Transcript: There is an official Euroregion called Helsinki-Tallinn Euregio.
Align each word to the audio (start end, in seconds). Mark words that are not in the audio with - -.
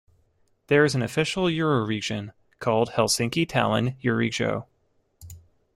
There 0.65 0.83
is 0.83 0.95
an 0.95 1.03
official 1.03 1.43
Euroregion 1.43 2.33
called 2.57 2.93
Helsinki-Tallinn 2.93 4.01
Euregio. 4.01 4.65